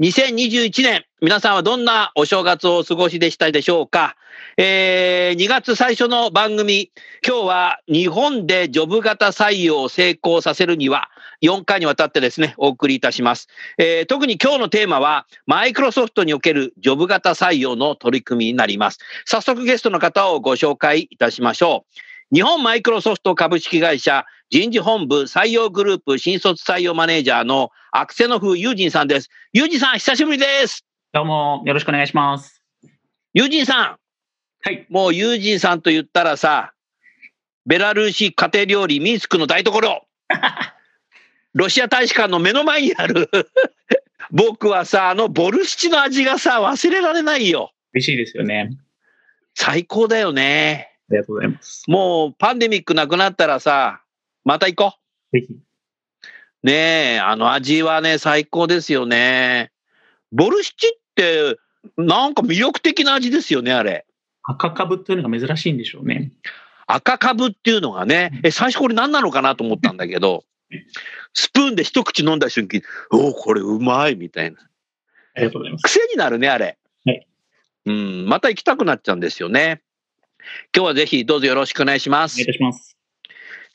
[0.00, 4.14] 2021年、皆さんはどんなお正月をお過ごしでしたでしょうか？
[4.56, 6.92] えー2月最初の番組、
[7.26, 11.08] 今日は日本でジョブ型採用を成功させるには、
[11.42, 13.48] 4回にわたってですね、お送りいたします。
[13.76, 19.00] えー特に今日のテーマは、マイクロソフトにおけるジョブ型採用の取り組みになります。
[19.24, 21.86] 早速ゲストの方をご紹介いたしましょ
[22.32, 22.34] う。
[22.36, 29.28] 日本マイクロソフト株式会社人事本部採用グループ新卒採用マネージャーのアクセノフユージンさんです。
[29.52, 30.86] ユージンさん、久しぶりです。
[31.12, 32.62] どうも、よろしくお願いします。
[33.34, 33.98] ユージンさ
[34.62, 34.86] はい。
[34.90, 36.72] ん、もうユージンさんと言ったらさ、
[37.66, 40.06] ベラルーシ家庭料理ミンスクの台所、
[41.52, 43.28] ロシア大使館の目の前にある、
[44.30, 47.72] 僕はさ、あのボルシチの味がさ、忘れられないよ。
[47.92, 48.70] 嬉しいですよね。
[49.54, 50.94] 最高だよね。
[51.10, 51.84] ありがとうございます。
[51.86, 54.02] もうパンデミックなくなったらさ、
[54.48, 54.94] また行こ
[55.30, 55.38] う。
[55.38, 55.54] ぜひ。
[56.62, 59.72] ねえ、あの味はね、最高ですよね。
[60.32, 61.58] ボルシチって、
[61.98, 64.06] なんか魅力的な味ですよね、あれ。
[64.44, 66.32] 赤かぶっていうのが珍しいんでしょうね。
[66.86, 70.44] 赤かぶっていうのがね、え、最初これ何なのかなと思ったんだけど、
[71.34, 74.62] スプーンで一口飲んだ瞬間、おお、これうまいみたいな。
[75.34, 75.82] ありがとうございます。
[75.82, 76.78] 癖になるね、あれ。
[77.04, 77.26] はい
[77.84, 79.82] うん、また行きたくなっちゃうんですよね。
[80.74, 82.46] 今日はぜひどうぞよろしくお願いしますお願いい。
[82.46, 82.97] たします。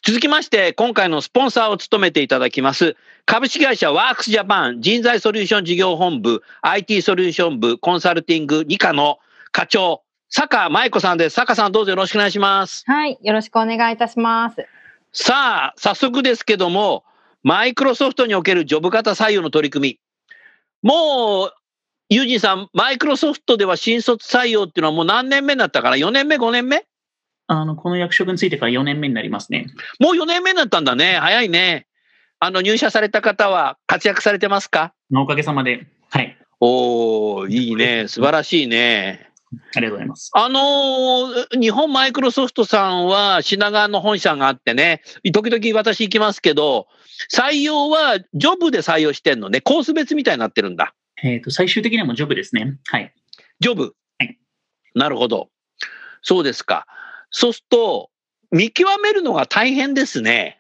[0.06, 9.20] 続きまして、今回のスポンサーを務めていただきます、株式会社ワークスジャパン人材ソリューション事業本部 IT ソリューション部コンサルティング2課の
[9.54, 11.36] 課長、坂舞子さんです。
[11.36, 12.84] 坂さんどうぞよろしくお願いします。
[12.86, 14.68] はい、よろしくお願いいたします。
[15.14, 17.06] さあ、早速ですけども、
[17.42, 20.00] マイクロソフトにおけるジョブ型採用の取り組
[20.84, 20.90] み。
[20.90, 21.54] もう、
[22.10, 26.86] ユージンさん、マイクロソフトでは新卒採用っていうのはもう何年目になったかな ?4 年目 ?5 年目？
[27.62, 29.68] あの、この役職についてから4年目になりますね。
[30.00, 31.18] もう4年目になったんだね。
[31.20, 31.88] 早いね。
[32.40, 34.94] あの、入社された方は活躍されてますか？
[35.16, 35.88] おかげさまで。
[36.10, 36.38] はい。
[36.60, 38.08] おー、いいね。
[38.08, 39.30] 素晴らしいね。
[39.76, 40.32] ありがとうございます。
[40.34, 46.88] あのー日本マイクロソフトさんは品川の本社があってね、時々私行きますけど、
[47.32, 49.62] 採用はジョブで採用してんのね。
[49.62, 50.96] コース別みたいになってるんだ。
[51.24, 52.78] えっ、と、最終的にはもうジョブですね。
[52.88, 53.14] はい。
[53.60, 53.94] ジョブ？
[54.18, 54.38] はい
[54.96, 55.50] なるほど。
[56.22, 56.88] そうですか。
[57.34, 58.10] そうすると、
[58.52, 60.60] 見極めるのが大変ですね。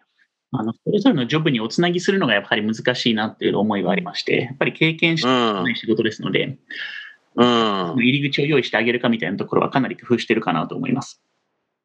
[0.52, 5.64] あの、それぞれのジョブにおつなぎするのがやっぱり難しいなっていう思いはありまして、やっぱり経験してうん。
[5.64, 6.58] ない仕事ですので、
[7.36, 7.96] うん。
[7.96, 11.22] 入り口を用意してあげるかみたいなところはかなり工夫してるかなと思います。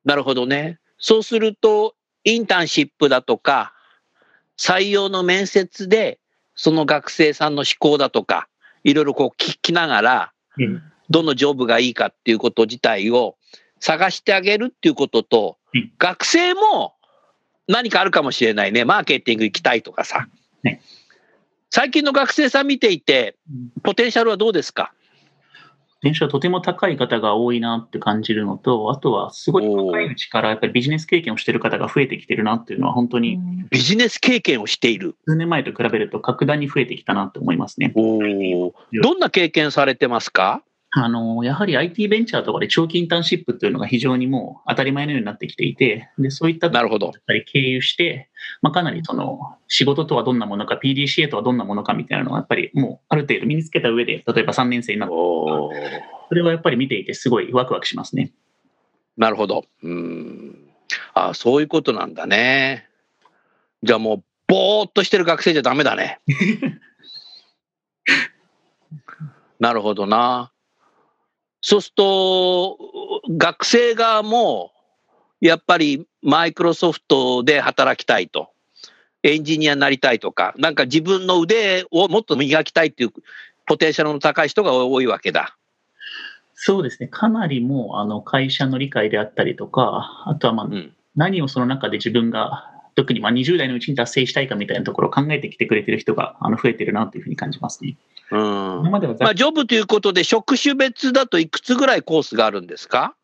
[0.05, 0.79] なるほどね。
[0.99, 1.95] そうすると、
[2.25, 3.75] インターンシップだとか、
[4.59, 6.19] 採用の面接で、
[6.55, 8.49] その学生さんの思考だとか、
[8.85, 10.83] いろいろこう聞きながら、うん。
[11.11, 13.38] どのジョブがいいかっていうこと自体を
[13.81, 16.95] 探してあげるっていうこととうん、学生も
[17.67, 18.87] 何かあるかもしれないね。
[18.87, 20.27] マーケティング行きたいとかさ
[20.63, 20.81] ね。
[21.71, 23.37] 最近の学生さん見ていて、
[23.83, 24.95] ポテンシャルはどうですか？
[26.01, 33.39] 電車はとても高い方が多いなって感じるのと、あとはすごい若いうちからやっぱりビジネス経験をしている方が増えてきてるなっていうのは本当に
[33.69, 35.17] ビジネス経験をしている。
[35.27, 37.93] 数年前と比べると格段に増えてきたなって思いますね。
[37.95, 40.63] どんな経験されてますか？
[40.91, 48.31] あの、やはり IT ベンチャーとかで長期インターンシップっていうのが非常にもう当たり前のようになってきていて、で、そういったなるほどやっぱり経由して、
[48.63, 49.39] まあ、かなりその
[49.69, 55.73] 仕事とはどんなものか、PDCA とはどんなものかみたいなのはやっぱりもうある程度身につけた上で、例えば3年生になって、おー
[56.29, 58.33] それはやっぱり見ていてすごいワクワクしますね。
[59.17, 59.65] なるほど。
[59.83, 60.69] うん。
[61.13, 62.89] あそういうことなんだね。
[63.83, 66.21] じゃあもう、ぼーっとしてる学生じゃダメだね。
[69.61, 70.53] なるほどな。
[71.61, 72.79] そうすると、
[73.37, 74.73] 学生側も、
[75.41, 78.51] やっぱりマイクロソフトで働きたいと。
[79.25, 83.11] エンジニアになりたいとか、なんか自分の腕をもっと磨きたいっていう
[83.67, 85.57] ポテンシャルの高い人が多いわけだ。
[86.55, 87.09] そうですね。
[87.09, 90.95] かなりもうあの会社の理解であったりとか、あとはまあうん。
[91.17, 97.97] 何をその中で自分が、特にまあ20代のうちに達成したいかみたいなところを考えてきてくれてる人があの増えてるなというふうに感じますね。
[98.33, 98.39] うん。
[98.41, 103.15] 今まではざまあ、ジョブということで、職種別だといくつぐらいコースがあるんですか？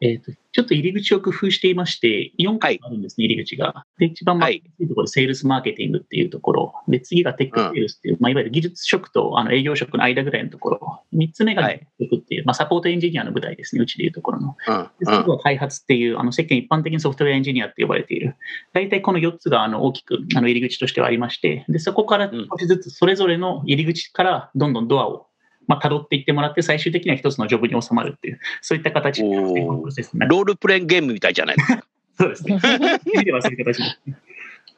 [0.00, 3.84] えーとちょっと入り口を工夫していまして、4回あるんですね、入り口が。
[3.98, 6.72] で、一番まあはいところ、セールスマーケティングっていうところ。
[6.88, 11.02] で、次がテックセールスっていう、まあ、いわゆる技術職とあの営業職の間ぐらいのところ。
[11.14, 14.56] 3つ目がはいテックっていう、まあ、サポートエンジニアの舞台ですね、うちでいうところの。
[14.66, 14.74] うん。
[14.74, 15.14] でうん。
[15.14, 18.36] 最後は開発っていう、あの世間一般的にソフトウェアエンジニアって呼ばれている。
[18.72, 25.26] 大体この4つがあの大きくあの入り口としてはありまして、でそこからうん少しずつそれぞれの入り口からどんどんドアを、
[25.66, 31.84] まあ、辿っていってもらって、最終的には一つのジョブに収まるっていう、そういった形のおープロールプレインゲームみたいじゃないですか。
[32.18, 32.60] そうですね。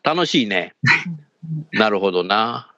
[0.03, 0.75] 楽しいね。
[1.73, 2.73] なるほどな。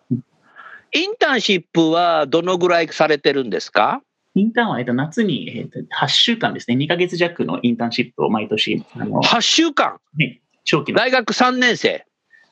[0.93, 4.03] インターンシップはどのぐらいされてるんですか？
[4.35, 9.99] インターンはえっと夏にえっと8週間ですね、2ヶ月弱のインターンシップを毎年、あの ?8 週間？
[10.17, 12.05] ね長期の大学3年生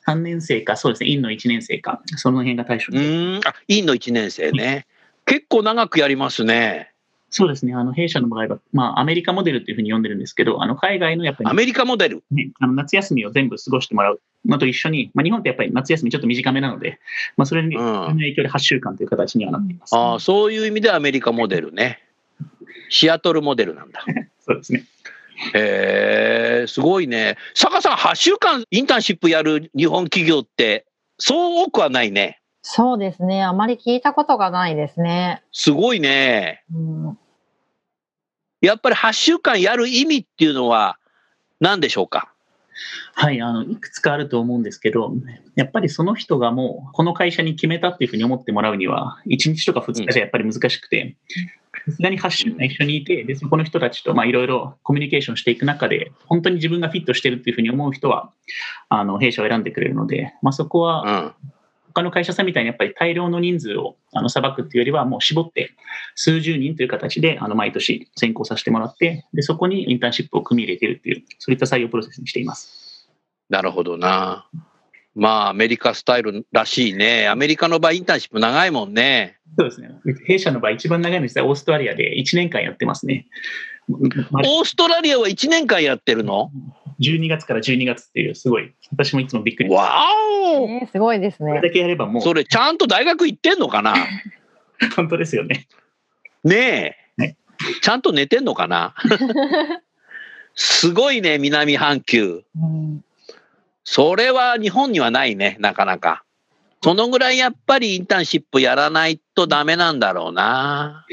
[0.07, 3.41] ？3年生か、そうですね、院の1年生か、その辺が対象うん。
[3.45, 4.87] あ、院の1年生ね。
[5.29, 6.91] 結構長くやりますね。
[7.31, 12.23] そうですね、あの弊社の場合は、まあ、アメリカモデルっていうふうに呼んでるんですけど、あの海外のやっぱり、アメリカモデル？
[12.31, 16.99] ね、あの夏休みを全部過ごしてもらうのと一緒に、まあ、日本ってやっぱり夏休みちょっと短めなので、
[17.37, 19.95] まあ、それに、うん影響で8週間という形にはなっています。
[19.95, 21.99] ああ、そういう意味でアメリカモデルね。
[22.89, 24.03] シアトルモデルなんだ。
[24.39, 24.85] そうですね。
[25.53, 27.37] へえ、すごいね。
[27.53, 30.87] 坂さん、8週間インターンシップやる日本企業って、
[31.19, 32.39] そう多くはないね。
[32.71, 33.43] そうですね。
[33.43, 35.41] あまり聞いたことがないですね。
[35.51, 36.63] すごいね。
[36.71, 37.17] うん、
[38.61, 40.99] やっぱり8週間やる意味っていうのは
[41.59, 42.31] 何でしょうか？
[43.15, 45.11] はい、あのいくつかあると思うんですけど、
[45.55, 51.17] やっぱりその人がもうこの会社に決めたっていうふうに思ってもらうには、1日とか2日じゃやっぱり難しくて、
[51.87, 58.31] さすがに8週間一緒にいて、でそこの人たちとまあいろいろコミュニケーションしていく中で、本当に自分がフィットしてるっていうふうに思う人は、
[58.89, 61.51] あの弊社を選んでくれるので、まあ、そこはうん。
[61.99, 65.71] 他の会社さんみたいにやっぱり大量の人数をあの裁くっていうよりは、もう絞って
[66.15, 73.09] 数十人という形であの毎年選考させてもらってで、そこにインターンシップを組み入れているっていう、そういった採用プロセスにしています。
[73.49, 74.47] なるほどな。
[75.15, 77.27] まあ、アメリカスタイルらしいね。
[77.27, 79.37] アメリカの場合、インターンシップ長いもんね。
[79.57, 79.89] そうですね。
[80.25, 83.25] 弊社の場合、一番長いのはオーストラリアで1年間やってますね。
[84.29, 86.51] まオーストラリアは1年間やってるの？
[86.99, 89.69] 12月から12月っていう、すごい、私もいつもびっくり。
[89.69, 90.03] わ
[90.51, 91.49] おえーすごいですね。
[91.49, 93.95] これだけやればもう、それ、ちゃんと大学行ってんのかな？
[94.95, 95.67] 本当ですよね。
[96.43, 97.37] ねえね。
[97.81, 98.95] ちゃんと寝てんのかな？
[100.55, 102.43] すごいね、南半球。
[102.55, 103.03] うん
[103.91, 106.23] それは日本にはないね、なかなか。
[106.83, 111.07] そのぐらいやっぱりインターンシップやらないとダメなんだろうな。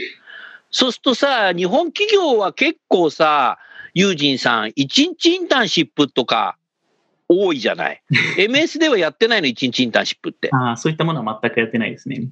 [0.70, 3.58] そうするとさ、日本企業は結構さ、
[3.98, 6.58] ユージンさん、一日インターンシップとか
[7.30, 8.02] 多いじゃない。
[8.36, 10.50] MS ではやってないの、一日インターンシップって。
[10.52, 12.28] ああ、そういったものは全くやってないですね。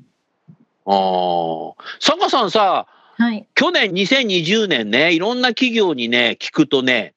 [0.84, 1.82] ああ。
[2.00, 3.46] 坂さんさ、はい。
[3.54, 7.14] 去年2020年ね、いろんな企業にね、聞くとね、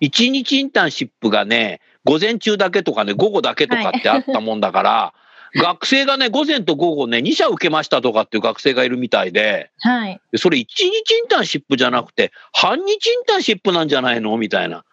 [0.00, 5.14] 一日インターンシップがね、午前中だけとかね、午後だけとかってあったもんだから、
[5.62, 10.20] 学生がね、午前と午後ね、2社受けましたとかっていう学生がいるみたいで、はい。
[10.32, 14.36] でそれ一日インターンシップじゃなくて、半日インターンシップなんじゃないの？
[14.36, 14.84] みたいな。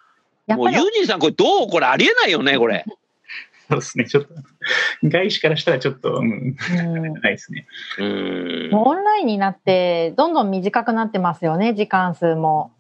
[0.48, 2.86] もうやっぱりユージンさん、これどうこれありえないよね、これ。
[3.70, 4.06] そうですね。
[4.06, 4.34] ちょっと、
[5.04, 7.66] 外資からしたらちょっと、うん、うんないですね。
[7.98, 8.72] うーん。
[8.72, 12.74] もうオンラインになってどんどん短くなってますよね時間数も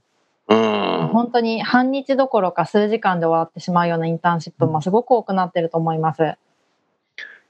[0.50, 1.08] うん。
[1.14, 6.36] 本当に半日どころか数時間で終わってしまうようなインターンシップもすごく多くなってると思います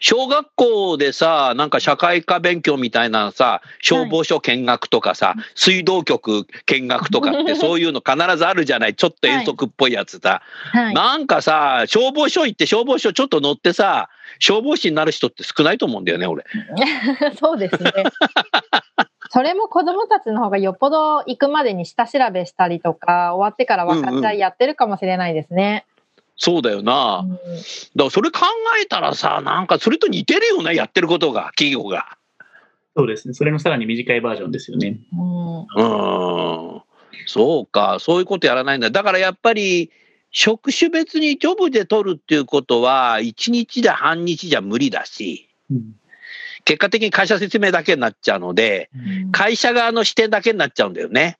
[0.01, 8.95] 小学校でさ、なんか社会科勉強みたいなさ、消防署見学とかさ、水道局見学とかって そういうの必ずあるじゃない。
[8.95, 10.41] ちょっと遠足っぽいやつだ。
[10.71, 16.43] はいなんかさ、消防署行って消防署ちょっと乗ってさ、消防士になる人って少ないと思うんだよね、俺。
[17.39, 17.91] そうですね
[19.29, 25.85] それも子どもたちの方がよっぽど行くまでに下調べしたりとか終わってから分かったりやってるかもしれないですね、
[26.35, 27.25] そうだよな。
[27.25, 27.43] うんだか
[27.95, 28.41] らそれ考
[28.81, 32.17] えたらさ、なんかそれと似てるよね、やってることが、企業が。
[32.95, 33.33] そうですね。
[33.33, 34.99] それのさらに短いバージョンですよね。
[35.13, 36.81] うんうーん。
[37.27, 38.89] そうか、そういうことやらないんだ。
[38.89, 39.91] だからやっぱり、
[40.31, 45.95] 職種別にジョブで取るっていうことは、1日で半日じゃ無理だし、うん
[46.63, 48.91] 結果的に会社説明だけになっちゃうので、
[49.31, 51.37] 会社側の視点だけになっちゃうんだよね。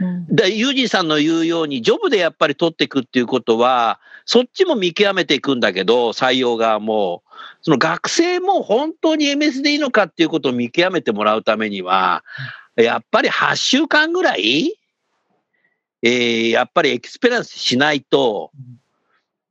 [0.00, 7.22] うんで、ユージさんの言うように、ジョブでやっぱり取っていくっていうことは、そっちも見極めていくんだけど、採用側も、
[7.62, 12.24] その学生も本当に MS でいいのかっていうことを見極めてもらうためには、
[12.76, 14.78] やっぱり8週間ぐらい
[16.02, 18.52] えーやっぱり experience しないと、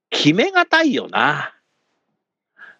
[0.09, 1.53] 決めがたいよな。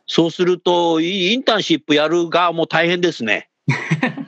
[0.05, 3.49] そうすると、インターンシップやる側も大変ですね。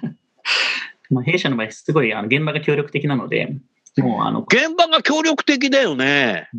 [1.09, 3.55] まあ、弊社の場合、すごいあの現場が協力的なので、
[3.97, 6.49] もうあの現場が協力的だよね。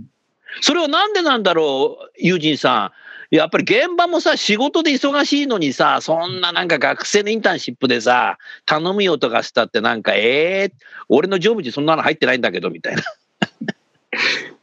[0.61, 2.93] それはなんでなんだろう、ユージンさ
[3.31, 3.35] ん。
[3.35, 10.73] やっぱり現場もさ、仕事で忙しいのにさ、そんななんか学生のインターンシップでさ、頼むよとかしたってなんか、ええ
[11.09, 13.03] 俺のジョブにそんなの入ってないんだけど、みたいな。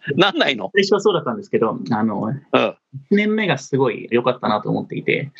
[0.15, 0.69] なんないの？
[0.75, 2.33] 最初はそうだったんですけど、あのうん。
[2.33, 2.75] 1
[3.11, 5.31] 年目がすごい良かったなと思っていて、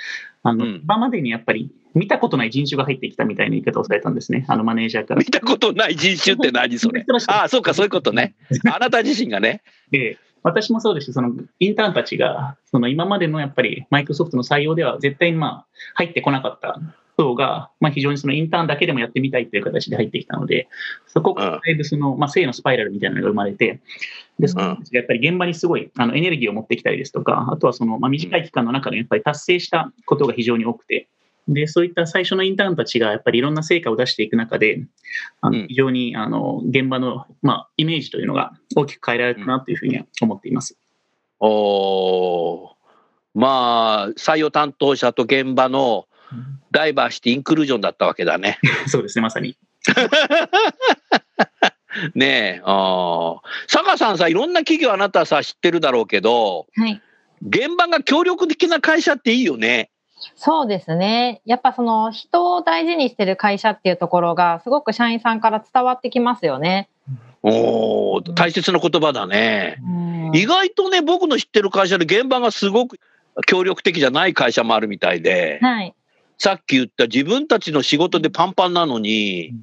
[0.44, 5.26] あのうん今までにやっぱり見たことない人種が入ってきたみたいな言い方をされたんですね、あのマネージャーから見。
[5.26, 7.06] たことない人種って何それ？
[7.28, 8.36] ああ、そうか、そういうことね。
[8.72, 9.62] あなた自身がね。
[9.92, 16.80] で私もそうですし、そのインターンたちが、その今までのやっぱりマイクロソフトの採用では絶対にまあ入ってこなかった
[17.18, 20.70] 層が、まあ、非常にそのインターンだけでもやってみたいという形で入ってきたので、
[21.08, 23.82] そこからだいぶその、まあ、性のスパイラルみたいなのが生まれて、
[24.40, 31.10] で、そのやっぱり現場にすごいあのエネルギーを持ってきたりですとか、あとはその、まあ、短い期間の中でやっぱり達成したことが非常に多くて、
[31.48, 34.86] で、そういった最初のインターンたちがやっぱりいろんな成果を出していく中で、
[35.42, 40.78] あうんの非常にあの現場の、まあ、イメージというのが大きく変えられたなというふうには思っています。
[41.40, 42.78] おー
[43.34, 46.08] まあ、採用担当者と現場の
[46.72, 48.60] ダイバーシティ、インクルージョンだったわけだね。
[48.88, 49.56] そうですね、まさに。
[52.16, 52.62] ねえ。
[52.64, 53.38] あー
[53.68, 57.02] 坂さんさ、いろんな企業あなたさ、知ってるだろうけど、はい。
[57.42, 59.92] 現場が協力的な会社っていいよね。
[60.36, 61.42] そうですね。
[61.46, 66.90] やっぱその人を大事にしてる会社っていうところがすごく社員さんから伝わってきますよね。
[67.44, 69.78] おお大切な言葉だね。
[69.84, 73.00] うん意外とね、僕の知ってる会社で現場がすごく
[73.46, 75.94] 協力的じゃない会社もあるみたいで、はい。
[76.38, 79.54] さっき言った自分たちの仕事でパンパンなのに、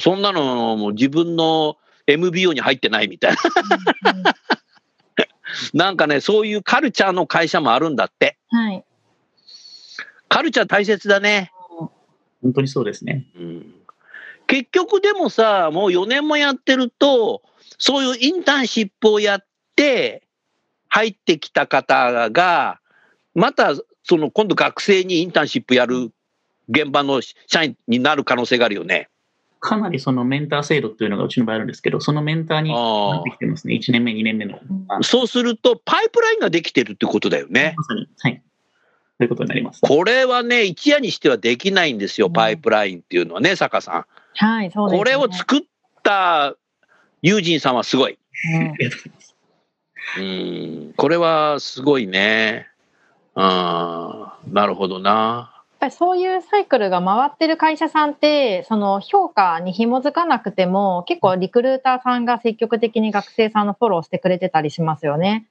[0.00, 1.76] そんなのもう自分の
[2.06, 4.34] MBO に入ってないみたいな。
[5.72, 8.38] なんかね、そういうカルチャーの会社もあるんだって。
[8.48, 8.84] はい。
[10.34, 11.52] カルチャー大切だね。
[12.42, 13.24] 本当にそうですね。
[13.36, 13.74] うん、
[14.48, 17.40] 結局でもさ、もう4年もやってると、
[17.78, 20.24] そういうインターンシップをやって、
[20.88, 22.80] 入ってきた方が、
[23.36, 26.10] またその今度学生にインターンシップやる
[26.68, 29.10] 現場の社員になる可能性があるよね。
[29.60, 33.76] かなりそのメンター制度っていうのがうちの場合あるんですけど、そのメンターになあってきてますね。
[33.76, 34.58] 1年目、2年目の。
[35.02, 37.74] そうすると、パイプラインができてるってことだよね。
[37.76, 38.08] まさに。
[38.18, 38.42] はい。
[39.18, 39.80] そういうことになります。
[39.80, 44.86] これはね、一夜にしてはできないんですよ、うんパイプラインっていうのはね、坂さはい、そん。
[44.86, 44.98] うです、ね。
[44.98, 45.60] これを作っ
[46.02, 46.56] た
[47.22, 48.18] ユージンさんはすごい。
[50.18, 52.68] うんこれはすごいね。
[53.34, 55.50] あーなるほどな。
[55.72, 65.46] やっぱりそういうサイクルが回ってる会社さんってその評価に紐づかなくても結構リクルーターさんが積極的に学生さんのフォローしてくれてたりしますよね。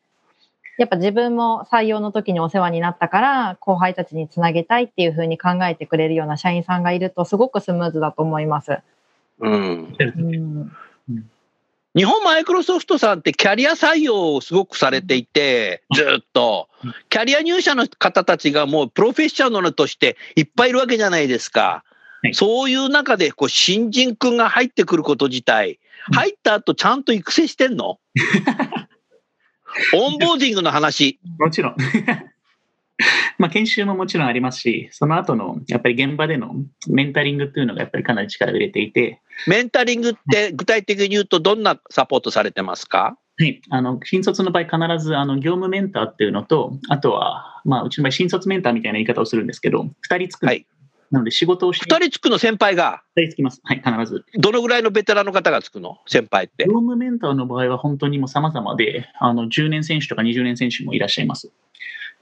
[0.78, 8.80] やっぱ自分も採用の時にお世話になったから後輩たちにつなげたいっていうふうに考えてくれるような社員さんがいるとすごくスムーズだと思います。
[9.40, 9.96] うん。
[10.00, 10.72] うん、
[11.96, 16.94] 日本マイクロソフトさんってキャリア採用をすごくされていて、ずっとうん。
[17.10, 21.62] キャリア入社の方たちがもうプロフェッショナルとしていっぱいいるわけじゃないですか。
[21.62, 25.78] はいそういう中でこう新人君が入ってくること自体、うん
[26.16, 28.00] 入った後ちゃんと育成してんの？
[29.96, 31.20] オンボーディングの話。
[31.40, 31.76] もちろん。
[33.38, 36.56] まあ研修ももちろんありますし、その後のやっぱり現場での
[36.90, 43.18] メンタリングっていうのがやっぱりかなり力を入れていて、メンタリングって具体的に言うとどんなサポートされてますか？
[43.40, 50.68] はい、あの新卒の場合、必ずあの業務メンターっていうのと、あとは、まあ、うちの場合、新卒メンターみたいな言い方をするんですけど、2人つく、はい
[51.14, 54.26] なので仕事をして二人つくの先輩が、2人つきます、はい、必ず。
[54.40, 56.00] どのぐらいのベテランの方がつくの？
[56.08, 56.74] 先輩って業。
[56.74, 61.52] 務メンターの場合は本当にもう様々で、あの10年選手とか20年選手もいらっしゃいます。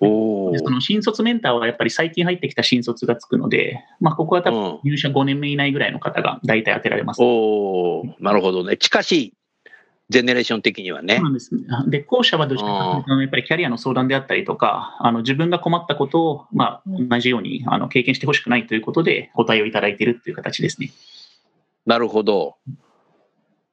[0.02, 7.22] おでその新卒メンターはやっぱり最近入ってきた新卒がつくので、まあ、ここは多分うん入社5年目以内ぐらいの方が大体当てられます。
[7.22, 8.76] おーなるほどね。
[8.76, 9.34] 近しい、
[10.12, 11.30] ジェネレーション的にはねそうな。
[11.30, 11.64] んですね。
[11.88, 20.92] で、後者はどちらかというと、やっぱりキャリアの相談であったりとか、あの自分が困ったことを、まあ、うん同じようにあの経験してほしくないということで、ご対応いただいているという形ですね。
[21.86, 22.58] なるほど。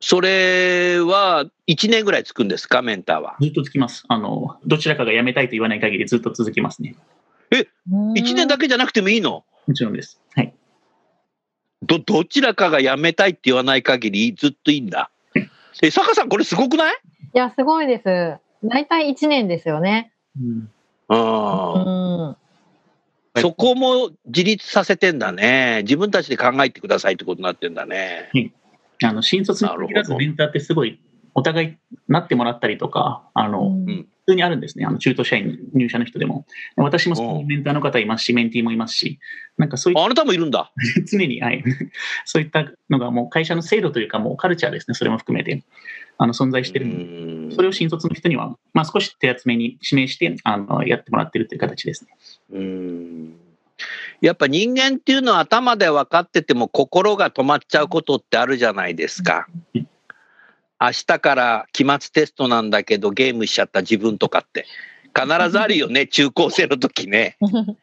[0.00, 3.37] それは1年ぐらいつくんですか、メンターは？
[3.40, 4.04] ずっとつきます。
[4.07, 6.95] あの、どちらかが辞めたいと言わない限りずっと続きますね。
[7.50, 9.45] 1年だけじゃなくてもいいの？
[9.66, 10.21] もちろんです。
[10.37, 10.54] はい。
[11.83, 15.11] ど、どちらかが辞めたいって言わない限りずっといいんだ。
[15.82, 16.94] え、坂さん、これすごくない？
[17.35, 18.38] いやすごいです。
[18.66, 20.12] 大体1年ですよね。
[20.40, 20.70] うん
[21.11, 22.37] うあ
[23.38, 25.80] ん、そこも自立させてんだね。
[25.82, 28.30] 自分たちで考えてくださいってことになってんだね。
[29.02, 31.00] あの新卒に限らずメンターってすごい
[31.35, 31.76] お互い
[32.08, 34.85] なってもらったりとか、あの、うん普通にあるんですね。
[34.85, 36.44] あの中途社員、入社の人でも。
[36.76, 39.18] 私もそメンターの方いますし、メンティーもいますし、
[39.56, 40.70] なんかそういっああなたもいるんだ。
[40.97, 41.64] た、 常に、はい、
[42.26, 45.62] そういったのがもう会社の制度というか、もうカルチャーですね、それも含めて、
[46.18, 52.11] あの存在してるそれを新卒の人には、まあ、少し手厚めに指名してあのやってもらってるという形ですね。
[52.52, 53.35] うん
[54.20, 59.47] やっぱ人間っていうのは頭で分かってても心が止まっちゃうことってあるじゃないですか。
[60.80, 64.66] 明日から期末テストなんだけどゲームしちゃった自分とかって
[65.14, 67.37] 必ずあるよね 中高生の時ね。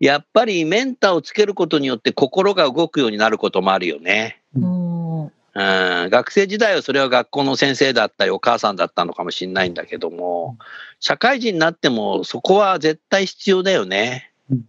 [0.00, 4.40] やっぱりメンターをつけることによって心が動くようになることもあるよね。
[4.54, 10.56] うんうん、学生時代はそれは学校の先生だったりお母さんだったのかもしれないんだけども
[11.00, 14.30] 社会人になってもそこは絶対必要だよね。
[14.50, 14.68] うん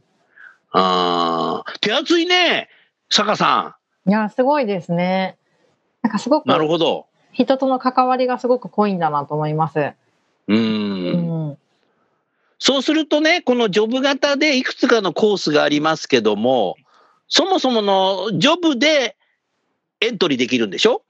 [0.72, 2.70] あー手厚いね
[3.10, 5.38] 坂さいや、すごいですね。
[6.02, 7.09] なんかすごくんなるほど。
[7.32, 9.80] 人との関わりがすごく濃いんだなと思います。
[9.80, 9.96] う。
[10.48, 11.58] うんん。
[12.58, 16.76] そうするとねこのジョブ型でいくつかのコースがありますけども
[17.28, 19.16] そもそものジョブで
[20.02, 21.04] エントリーできるんでしょ？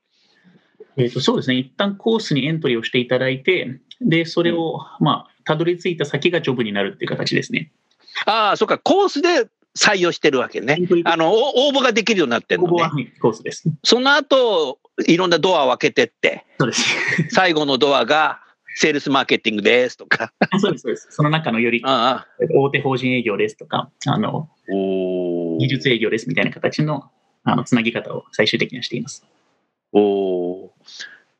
[0.97, 7.71] えー、とそうですね、一旦コースにエントリーをしていただいて、でそれを、まあ、たどり着いた先がジョブになるっていう形ですね。
[8.25, 9.47] ああそっかコースで
[9.77, 10.77] 採用してるわけね。
[11.05, 12.89] あのお応募ができるようになってるのねここは。
[12.89, 13.63] はいコースです。
[13.83, 16.95] その後、いろんなドアを開けてって、そうです。
[17.31, 18.41] 最後のドアが、
[18.75, 20.31] セールスマーケティングですとか。
[20.59, 21.07] そうです、そうです。
[21.09, 27.09] その中のより大手法人営業ですとか、あのお技術営業ですみたいな形の
[27.43, 29.25] あのつなぎ方を最終的にはしています。
[29.91, 30.71] お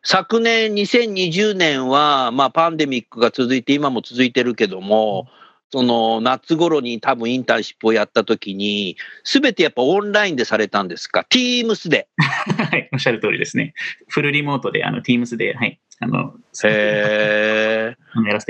[0.04, 5.28] 昨年2020年は、まあ、パンデミックが続いて、今も続いてるけども、
[5.72, 12.08] その夏頃に多分インターンシップをやった時に、すべてやっぱオンラインでされたんですか ?Teams で。
[12.18, 13.74] はい、おっしゃる通りですね。
[14.08, 16.34] フルリモートで、あの Teams で、はい、あの、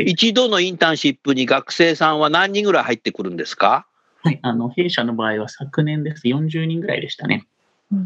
[0.05, 3.85] 一度のインターンシップに学生さんは何人ぐらい入ってくるんですか？
[4.21, 7.47] はい、あの弊社の場合は昨年です40人ぐらいでしたね。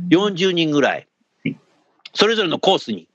[0.10, 1.08] ?40 人ぐらい
[1.44, 1.60] はい。
[2.14, 3.08] それぞれのコースに？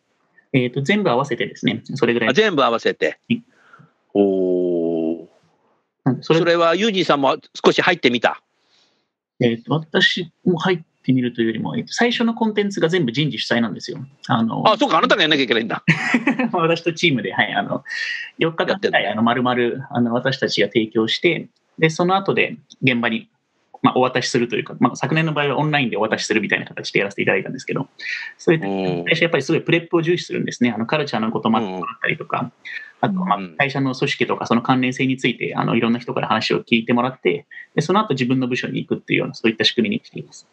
[0.53, 2.29] えー、と全部合わせてですね、それぐらい。
[2.31, 3.43] あ全部合わせてはい。
[4.15, 4.23] お
[4.65, 4.68] お。
[6.21, 8.43] それはユージンさんも少し入ってみた？
[9.41, 13.99] えー、と私も入ってみるというよりも、えーと最初のコンテンツが全部人事主催なんですよ。
[14.27, 15.85] あのあ、そうか、あなたがやんなきゃいけないんだ。
[16.53, 17.85] 私とチームで、はい、あの
[18.41, 23.29] 4日間ぐらいあの丸々あの私たちが提供して、でその後で現場に、
[23.83, 27.89] まあ、お渡しするというか、まあ、昨年の場合はオンラインでお渡しするみたいな形でやらせていただいたんですけど、
[28.37, 30.73] そういったうん最初やっぱりすごいプレップを重視するんですね。
[30.73, 31.65] あのカルチャーのこともあっ
[32.03, 32.51] たりとか、
[33.01, 40.47] あと、まあうん、会社の組織とかその関連性についてあのいろんな人から話を聞いてもらってで、その後自分の部署に行くっていうような、そういった仕組みにしています。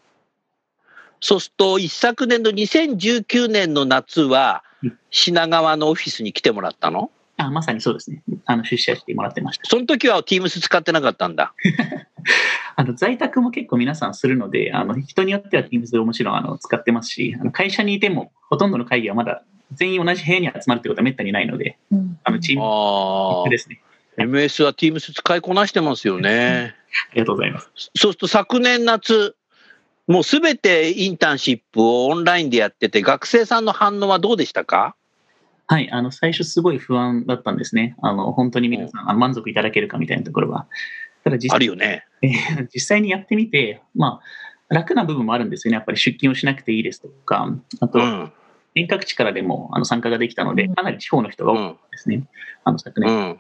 [1.22, 7.10] そうすると、一昨年の2019年の夏はうん、品川のオフィスに来てもらったの？
[7.38, 8.22] あまさにそうですね。
[8.46, 9.66] あの出社してもらってました。
[9.66, 11.54] その時は Teams 使ってなかったんだ。
[12.78, 23.50] あの在宅も結構皆さんするので、あの人によっては Teams をもちろんあの使ってますし、あの会社にいてもほとんどの会議はまだ全員同じ部屋に集まるってことはめったにないので、うんあのチームああ。
[23.50, 23.82] ですね。
[24.18, 26.74] MS は Teams 使いこなしてますよね。
[27.12, 27.70] ありがとうございます。
[27.74, 29.36] そうすると昨年夏、
[30.08, 34.96] もうすべてインターンシップをオンラインでやってて、学生さんの反応はどうでしたか？
[35.68, 37.96] はい、あの最初すごい不安だったんですね。
[38.02, 40.68] あの本当に皆さんあの満足いただけるかみたいなところは。
[41.24, 42.06] ただ実際あるよね。
[42.22, 44.22] えー実際にやってみて、ま
[44.70, 45.76] あ、楽な部分もあるんですよね。
[45.76, 47.50] やっぱり出勤をしなくていいですとか、
[47.82, 48.32] あとうん。
[48.76, 51.78] 遠隔地からでもあの参加ができたので、かなり地方の人が多いうん。
[51.92, 52.28] ですね。
[52.64, 53.40] あの昨年うん。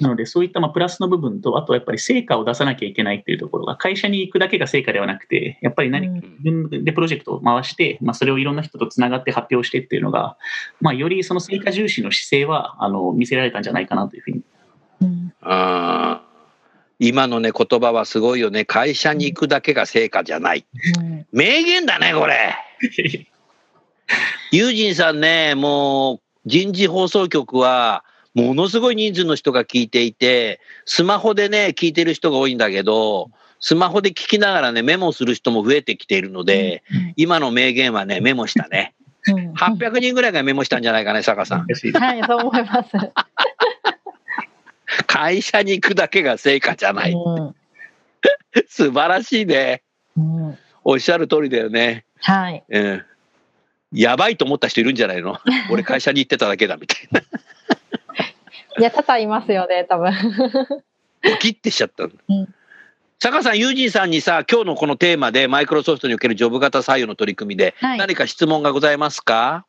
[0.00, 10.36] なので、そういったまあプラスの部分と、あとはやっぱり成果を出さなきゃいけないっていうところが、会社に行くだけが成果ではなくて、やっぱり何か自分でプロジェクトを回して、まあ、それをいろんな人とつながって発表してっていうのが、
[10.80, 14.42] まあ、よりその成果重視の姿勢はあの見せられたんじゃないかなというふうに。
[15.02, 16.30] うんあー
[17.02, 18.66] 今のね、言葉はすごいよね。
[18.66, 20.66] 会社に行くだけが成果じゃない。
[20.98, 22.54] うん名言だね、これ。
[24.52, 36.82] ユージンさんね、もう人事放送局は、ものすごい人数の人が聞いていて、スマホでね、聞いてる人が多いんだけど、スマホで聞きながらね、メモする人も増えてきているので、
[37.16, 38.94] 今の名言はね、メモしたね。
[39.28, 41.66] うん800人ぐらいがメモしたんじゃないかね、坂さん。
[41.66, 42.90] はい、そう思います。
[45.06, 47.12] 会社に行くだけが成果じゃない。
[47.12, 47.54] うん
[48.66, 49.82] 素晴らしいね。
[50.16, 52.06] うんおっしゃる通りだよね。
[52.20, 52.64] はい。
[52.68, 53.04] うん。
[53.92, 55.38] やばいと思った人いるんじゃないの？
[55.70, 57.20] 俺会社に行ってただけだみたいな。
[58.78, 60.12] いや、多々いますよね、多分。
[61.22, 62.10] ドキッてしちゃったの。
[62.28, 62.54] うん。
[63.22, 67.98] 坂さん、ユージンさんにさ、今日のこのテーマで、マイクロソフトにおけるジョブ型採用の取り組みで、はい。
[67.98, 69.66] 何か質問がございますか？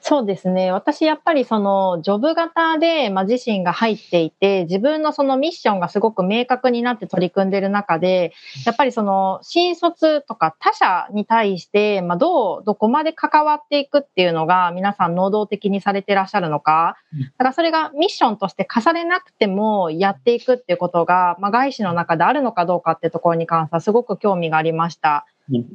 [0.00, 0.70] そうですね。
[0.70, 8.32] 私やっぱりそのジョブ型で、まあ、自身が入っていて、自分のそのミッションがすごく明確になって取り組んでいる中で、
[8.66, 16.96] やっぱりその新卒とか他社に対して、まあ、どう、どこまで関わっていくっていうのが皆さん能動的にされてらっしゃるのか。
[17.12, 25.26] だからそれがミッションとして課されなくてもやっていくっていうことが、まあ、外資の中であるのかどうかっていうところに関してはすごく興味がありました。
[25.50, 25.66] うん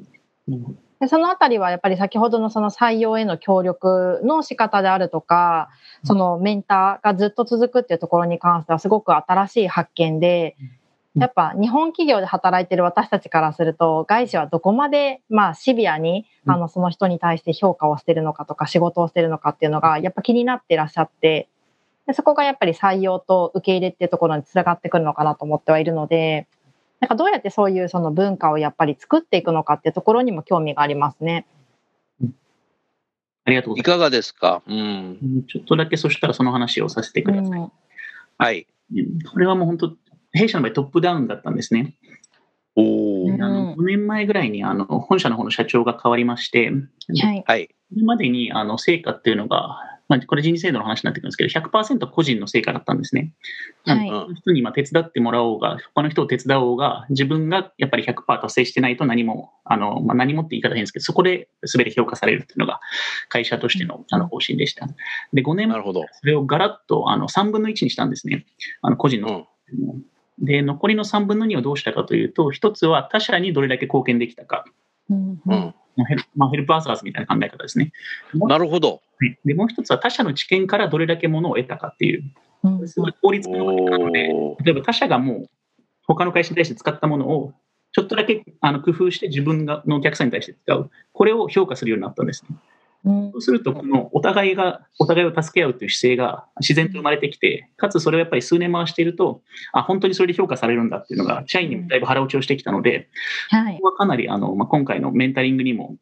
[0.50, 5.70] うんでそのあたりはやっぱり先ほどのその採用への協力の仕方であるとか、
[6.04, 10.58] そのメンターがずっと続くっていうところに関してはすごく新しい発見で、
[11.16, 16.54] やっぱ日本企業で働いてる私たちからすると、外資はどこまでまあシビアにうん。
[16.54, 21.48] あのその人に対して評価をしてるのかとか仕事をしてるのかっていうのがやっぱ気になっていらっしゃって、
[22.08, 26.48] でそこがやっぱり採用と受け入れっていうところにつながってくるのかなと思ってはいるので、
[27.00, 31.46] なんかどうやってそういうその文化をやっぱり作っていくのかっていうところにも興味がありますね。
[33.46, 34.62] ありがとうございまいかがですか？
[34.68, 35.46] うん。
[35.48, 37.60] ちょっとだけそしたらその話をさせてください。
[37.60, 37.72] うん
[38.38, 38.68] はい。
[38.96, 39.94] うんこれはもう本当、
[40.32, 41.96] 弊社の場合トップダウンだったんですね。
[42.76, 46.72] おあの5年前ぐらいにあの本社の方の社長が変わりまして、
[47.22, 47.44] はい。
[47.46, 47.68] はい。
[47.68, 53.32] これまでにあの成果っていうのが、まあ、これ人事制度の話になってくるんですけど、100%個人の成果だったんですね。
[53.86, 54.10] はい。
[54.10, 62.80] うん人にまあ手伝ってもらおうが、他の人を手伝おうが、自分がやっぱり100%達成してないと何も、あのまあ、何もって言い方変ですけど、そこで全て評価されるっていうのが
[63.30, 64.88] 会社としてのあの方針でした。
[65.32, 66.06] で、5年前、なるほど。
[66.12, 68.48] それをガラッとあの3分の1にしたんですね。
[68.82, 70.04] あの個人のうん。
[70.40, 74.66] で、残りの3分の2をどうしたかというと、一つは他者にどれだけ貢献できたか。
[75.10, 75.74] うんううん
[76.08, 77.92] ヘルまあ、ヘルプアザーズみたいな考え方ですね。
[78.34, 79.02] もうなるほど。
[79.20, 82.24] はいでもう一つは他者の知見からどれだけものを得たかっていう、
[82.64, 84.20] うんすごい効率化の方法なので、
[84.64, 85.50] 例えば他社がもう
[86.08, 87.54] 他の会社に対して使ったものを
[87.92, 90.90] ちょっとだけあの工夫して自分がのお客さんに対して使う。
[91.12, 92.56] これを評価するようになったんですね。
[93.06, 103.10] うんそうすると、このお互いが、お互いを助け合うという姿勢が自然と生まれてきて、かつそれをやっぱり数年回していると、あ、本当にそれで評価されるんだっていうのが、社員にもだいぶ腹落ちをしてきたので、
[103.50, 105.96] はいここはかなりあの、まあ、今回のメンタリングにも、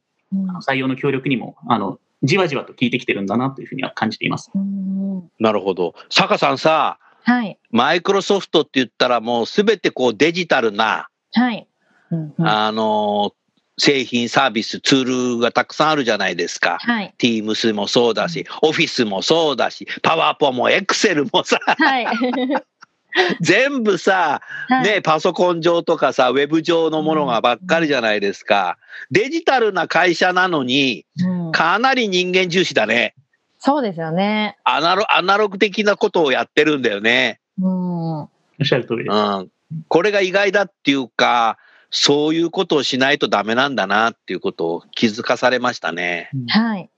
[0.68, 4.50] 採用の協力にも、あの、じわじわと効いてきてるんだなというふうには感じています。
[4.56, 5.94] うんなるほど。
[6.10, 7.60] 坂さんさ、はい。
[7.72, 11.68] マイクロソフトって言ったらもうすべてこうデジタルな、はい。
[12.10, 13.34] うんうんあのー
[13.80, 16.78] 製品、サービス、ツールがたくさんあるじゃないですか。
[16.82, 17.14] はい。
[17.20, 22.08] Teams もそうだし、オフィスもそうだし、パワーポもエクセルもさ、はい。
[23.42, 28.78] 全部さ、はいね、パソコン上とかさ、ウェブ上のものがばっかりじゃないですか。
[29.12, 33.16] デジタルな会社なのに、うんかなり人間重視だね。
[33.58, 34.58] そうですよね。
[34.64, 37.40] アナロアナログ的なことをやってるんだよね。
[37.60, 38.22] うん。
[38.22, 38.30] お
[38.62, 39.16] っしゃる通りです。
[39.16, 39.50] うん。
[39.88, 41.58] これが意外だっていうか、
[41.90, 46.30] そういうことをしないとダメなんだなっていうことを気づかされましたね。
[46.50, 46.90] はい。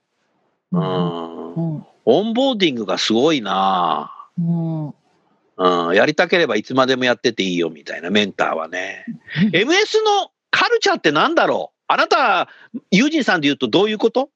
[0.72, 1.54] うん。
[1.54, 1.86] うん。
[2.04, 4.86] オンボーディングがすごいなうん。
[4.88, 5.94] うん。
[5.94, 9.04] やりたければいつまでもやってていいよみたいなメンターはね。
[9.52, 11.76] MS のカルチャーってなんだろう？
[11.86, 12.48] あなた、
[12.90, 14.30] ユージンさんで言うとどういうこと？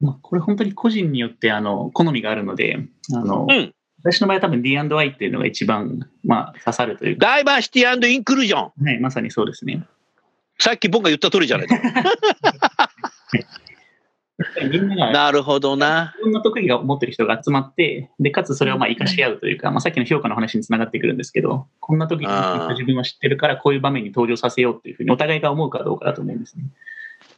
[0.00, 2.78] まあ、これ本当に個人によってあの好みがあるので、
[3.14, 3.74] あのうん。
[4.04, 8.84] 私の場合は多分 D&I っていうのが一番、まあ、刺さるというか、ダイバーシティインクルージョン。
[8.84, 9.86] はい、まさにそうですね。
[10.58, 11.92] さっき僕が言った通りじゃないですか。
[14.36, 16.14] なが なるほどな。
[16.18, 26.64] いろんな特技が持ってる人が集まって、で、かつそれをまあ活かし合うというか、まあ、さっきの評価の話につながってくるんですけど、こんな時自分は知ってるから、こういう場面に登場させようっていうふうにお互いが思うかどうかだと思うんですね。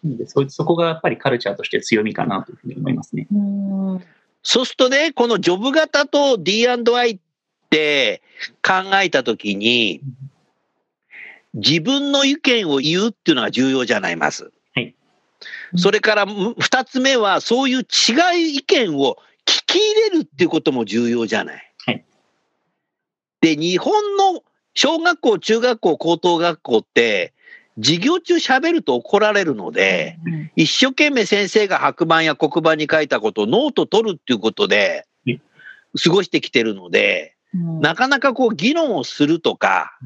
[0.04, 3.28] なのでそそこがやっぱりカルチャーとして強みかなというふうに思いますね。
[4.46, 4.50] うん。
[4.50, 7.18] そうするとね、このジョブ型と D&I っ
[7.70, 8.22] て
[8.62, 10.00] 考えたときに、
[11.54, 14.50] 自分の意見を言うっていうのが重要じゃないます。
[14.74, 14.94] はい
[15.76, 21.72] それからむ二つ目は、そういう違い意見を聞き入れるっていうことも重要じゃない。
[21.84, 22.04] はい
[23.40, 24.42] で、日本の
[24.74, 27.34] 小学校、中学校、高等学校って、
[27.78, 30.18] 授業中喋ると怒られるので、
[30.56, 35.40] 一生懸命先生が白板や黒板に書いたことをノート取るっていうことでうん
[36.02, 37.80] 過ごしてきてるので、うん。
[37.80, 39.98] なかなかこう議論をするとか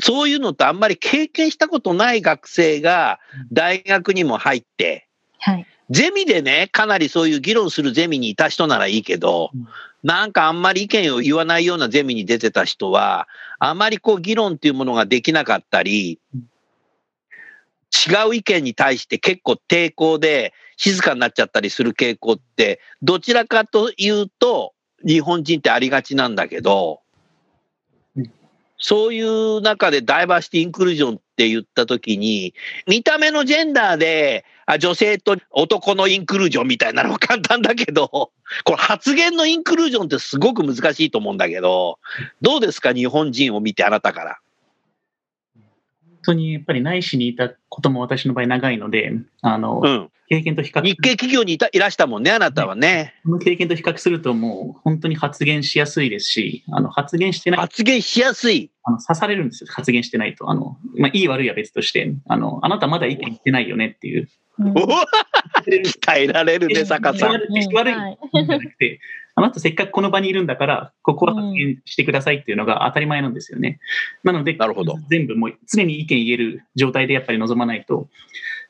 [0.00, 3.18] そういうのとあんまり経験したことない学生が
[3.52, 5.66] 大学にも入って、はい。
[5.90, 9.66] ゼミでね、かなりそういう議論するゼミにいた人ならいいけどうん、
[10.02, 13.26] なんかあんまり意見を言わないようなゼミに出てた人は、
[13.58, 16.20] あまりこう議論っていうものができなかったり、
[17.90, 24.74] 違う意見に対して結構抵抗で静かになっちゃったりする傾向って、どちらかというと
[25.06, 27.00] 日本人ってありがちなんだけど
[28.16, 28.32] うん、
[28.78, 32.54] そういう中でダイバーシティインクルージョンって言ったときに、
[32.86, 38.32] 見た目のジェンダーで、あ女性と男のインクルージョンみたいなのは簡単だけど、こ
[38.68, 41.98] れ発言のインクルージョンってすごく難しいと思うんだけど、
[42.42, 44.38] どうですか日本人を見てあなたから？
[46.28, 50.10] 本当にやっぱり内視にいたことも私の場合長いので、あの、うん。
[50.28, 53.14] 経験と比較日系企業にいたいらしたもんね、あなたはね。
[53.24, 58.70] この経験と比較するともう本当に発言しやすいですし、あの発言してない、発言しやすい。
[58.82, 60.50] あの刺されるんですよ、発言してないと。
[60.50, 64.28] あの、まあ、いい悪いは別として、あの、あなたまだ意見言ってないよねっていう。
[64.58, 67.30] 鍛えられるね、坂さん。
[67.30, 69.00] 悪い悪いはいじゃなくて、
[69.38, 73.78] あなたせっかくこの場にいるんだから、ここは発言してくださいっていうのが当たり前なんですよね。
[74.24, 78.08] なので、なるほど全部もう常に意見言える状態でやっぱり望まないと、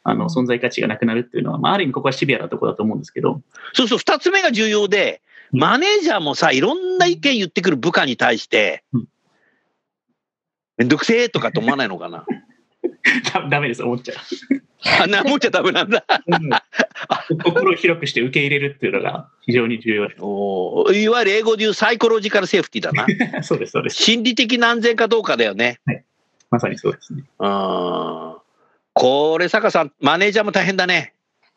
[0.05, 3.41] あの、存在価値がなくなるっていうのは、まあ、ある意味ここはシビアなところだと思うんですけど、
[3.73, 9.09] そうそう、二つ目が重要で、マネージャーもさ、いろんな意見言ってくる部下に対してうん、
[10.77, 12.27] めんどくせえとかと思わないのかな？
[13.33, 14.17] だ ダメです、思っちゃう。
[15.03, 16.05] あんな思っちゃダメなんだ。
[17.31, 23.07] うん心を広くして受け入れるっていうのが非常に重要でおーいわゆる英語で言うサイコロジカルセーフティーだな。
[23.43, 23.49] す。
[23.49, 23.97] そうです、そうです。
[23.97, 25.81] 心理的な安全かどうかだよね。
[26.51, 27.25] まさにそうですね。
[27.39, 28.37] うん。
[28.95, 31.15] これ、坂さん、マネージャーも大変だね。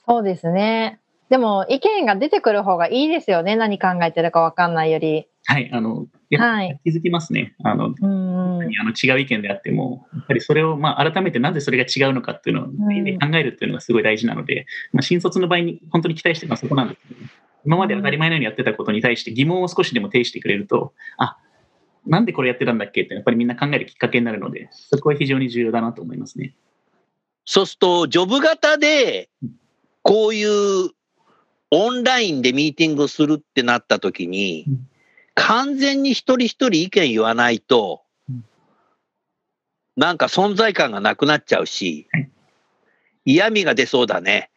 [0.08, 0.99] そうですね。
[1.30, 3.56] でも意見が出てくる方がいいですよね。
[3.56, 5.27] 何考えてるかわかんないより。
[5.45, 6.79] はい、あの、やっぱはい。
[6.83, 7.53] 気づきますね。
[7.63, 7.93] あの。
[8.01, 17.29] あの違う意見であっても、やっぱりそれを、まあ、改めてなぜそれが違うのかっていうのをん考えるっていうのがすごい大事なので、まあ、新卒の場合に本当に期待してるのはそこなんですけど、ね、
[17.65, 21.37] 今まで当たり前のようにやってたことに対して疑問を少しでも呈してくれると、あ
[22.07, 26.55] なんでこれやってたんだっけってやっぱりみんな考えるきっかけになるので、そこは非常に重要だなと思いますね。
[27.45, 29.29] そうすると、ジョブ型で、
[30.03, 30.91] こういう
[31.71, 34.87] オンラインでミーティングするってなった時にうん、
[35.43, 38.43] 完全に一人一人意見言わないとうん、
[39.97, 42.30] なんか存在感がなくなっちゃうしはい、
[43.25, 44.49] 嫌味が出そうだね。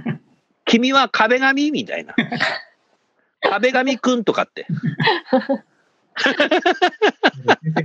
[0.66, 1.70] 君は壁紙？
[1.70, 2.14] みたいな。
[3.40, 4.66] 壁紙くんとかって。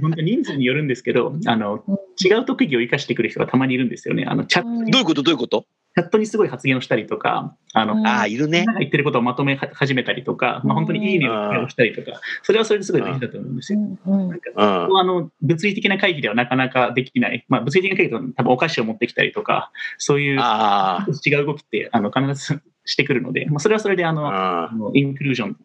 [0.02, 1.84] 本当に人数によるんですけど、あの
[2.24, 4.26] 違う特技を生かしてくる人がたまにいるんですよね。
[4.26, 5.22] あのチャどういうこと？
[5.22, 5.66] どういうこと？
[5.94, 8.08] チャットにすごい発言をしたりとか、あの、うん。
[8.08, 8.66] ああ、いるね。
[8.80, 13.80] 言ってることをまとめ始めたりとか、まあ、本当にいいねをしたりとか、それはそれですごい大事だと思うんですよ。
[13.80, 14.30] うん。
[14.30, 14.82] なんかうん。
[14.84, 24.72] ここはあの物理的な会議ではなかなかできない、まあ、物理的な会議だと多分お菓子を持ってきたりとか、そういうあ違う動きってあの必ずしてくるので、まあ、それはそれであの、あ。
[24.72, 25.58] あのインクルージョン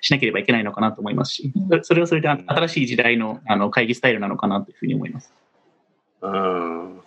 [0.00, 5.32] しなければいけないのかなと思いますし、それはそれであ新しい時代のあの会議スタイルなのかなというふうに思います。
[6.22, 7.00] うん。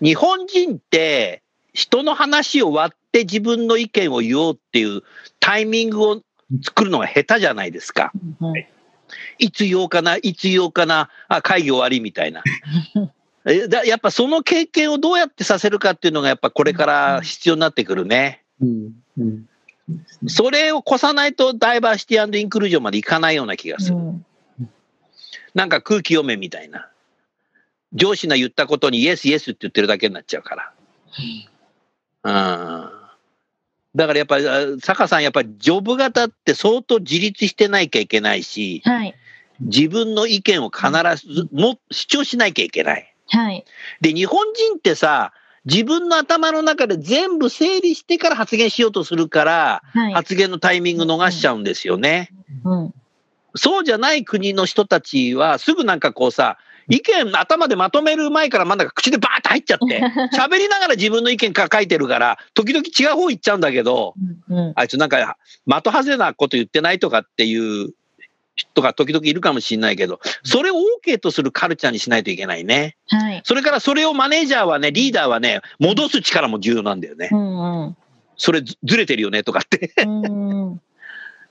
[0.00, 1.42] 日本人って
[1.78, 5.02] 人の話を割って自分の意見を言おうっていう
[5.38, 6.22] タイミングを
[6.60, 8.10] 作るのが下手じゃないですか。
[8.40, 8.52] うん
[9.38, 12.42] いつ言おうかな、いつ言おうかな、あ会議終わりみたいな。
[13.46, 18.42] えだやっぱその経験をどうやってさせるかっていうのがやっぱこれから必要になってくるね。
[18.60, 19.46] うんうん
[20.26, 23.96] それを越さないとダイバーシティインクルージョンまでいかないような気がする。
[23.96, 24.26] うん
[25.54, 26.90] なんか空気読めみたいな。
[27.94, 30.72] 上司の言ったことにイエスイエスって言ってるだけになっちゃうから。
[31.18, 31.48] うん。
[32.22, 39.14] だからやっぱり、あ坂さん、やっぱりジョブ型って相当自立してないきゃいけないし、はい。
[39.60, 40.88] 自分の意見を必
[41.26, 43.12] ずも主張しなきゃいけない。
[43.28, 43.64] はい。
[44.00, 45.32] で、日本人ってさ、
[45.64, 50.12] 自分の頭の中で全部整理してから発言しようとするから、はい。
[50.12, 52.30] 発言のタイミング逃しちゃうんですよね。
[52.64, 52.94] うん。
[53.56, 60.00] そうじゃない国の人たちは、すぐなんかこうさ、意見頭でまとめる前から真ん中口でバーって入っちゃって、
[60.36, 64.14] 喋りながら自分の意見書いてるから、時々違う方行っちゃうんだけど、
[64.48, 64.72] うん。
[64.74, 67.90] あいつなんか的外れなこと言ってないとかっていう
[68.54, 72.96] 人が時々いるかもしれないけど、それを OK とするカルチャーにしないといけないね。
[73.08, 73.40] はい。
[73.44, 77.36] それからそれをマネージャーはね、リーダーはね、戻す力も重要なんだよねう。
[77.36, 77.96] んうん。
[78.36, 79.92] それずずれてるよねとかって。
[80.04, 80.80] うんうん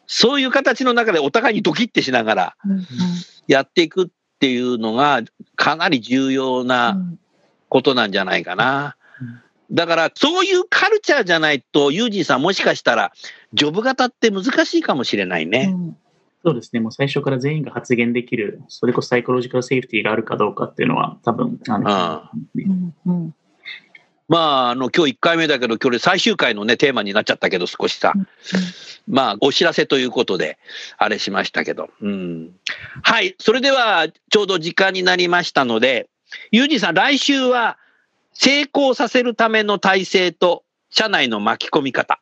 [0.07, 2.55] そういう形の中でお互いにドキッてしながら
[3.47, 4.07] やっていくっ
[4.39, 5.21] ていうのが
[5.55, 6.97] かなり重要な
[7.69, 8.95] ことなんじゃないかな。
[9.71, 13.11] だからそういうカルチャーじゃないと、ユージンさんもしかしたら
[13.53, 15.75] ジョブ型って難しいかもしれないね。
[16.45, 23.35] そうですね、もう最初から全員が発言できる、それこそサイコロジカルセーフティーがあるかどうかっていうのは、多分あのあうんうん
[24.27, 28.13] まあ、あの、今日1回目だけど、今日最終回のね、テーマになっちゃったけど、少しさ。
[29.07, 30.57] まあ、お知らせということで、
[30.97, 31.89] あれしましたけど。
[32.01, 32.51] うん。
[33.03, 33.35] はい。
[33.39, 36.09] それでは、ちょうど時間になりましたので、
[36.51, 37.77] ユージさん、来週は、
[38.33, 42.19] 成功させるための体制と、社内の巻き込み方。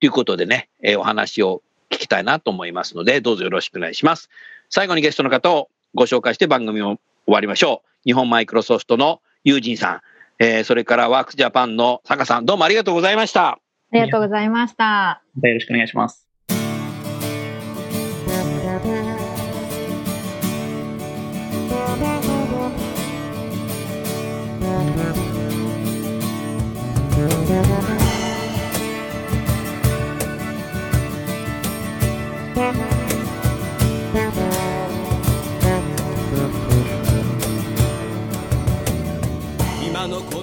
[0.00, 4.30] ということでね、えーお話を聞きたいなと思いますので、どうぞよろしくお願いします。
[4.68, 7.88] 最後にゲストの方をご紹介して番組を終わりましょう。
[8.04, 10.00] 日本マイクロソフトのユージンさん、
[10.38, 13.48] えーそれからワークスジャパンの坂さん、どうもありがとうございました。
[13.48, 13.58] あ
[13.92, 15.22] りがとうございました。
[15.34, 16.26] またよろしくお願いします。